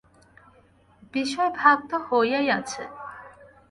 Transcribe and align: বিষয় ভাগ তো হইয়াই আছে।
বিষয় 1.13 1.49
ভাগ 1.57 1.77
তো 1.89 1.97
হইয়াই 2.07 2.47
আছে। 2.49 2.83